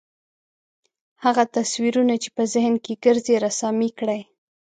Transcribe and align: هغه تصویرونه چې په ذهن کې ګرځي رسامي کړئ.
هغه 1.23 1.43
تصویرونه 1.55 2.15
چې 2.23 2.29
په 2.35 2.43
ذهن 2.53 2.75
کې 2.83 2.99
ګرځي 3.05 3.35
رسامي 3.45 3.89
کړئ. 3.99 4.21